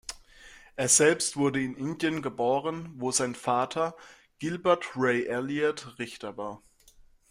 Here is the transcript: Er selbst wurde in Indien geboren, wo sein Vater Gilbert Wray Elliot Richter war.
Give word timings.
Er 0.77 0.87
selbst 0.87 1.37
wurde 1.37 1.63
in 1.63 1.75
Indien 1.75 2.23
geboren, 2.23 2.91
wo 2.95 3.11
sein 3.11 3.35
Vater 3.35 3.95
Gilbert 4.39 4.97
Wray 4.97 5.27
Elliot 5.27 5.99
Richter 5.99 6.37
war. 6.37 6.63